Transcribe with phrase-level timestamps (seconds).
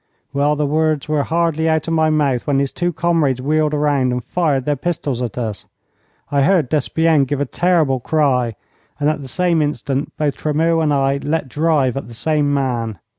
[0.33, 4.11] Well, the words were hardly out of my mouth when his two comrades wheeled round
[4.11, 5.67] and fired their pistols at us.
[6.31, 8.55] I heard Despienne give a terrible cry,
[8.99, 12.97] and at the same instant both Tremeau and I let drive at the same man.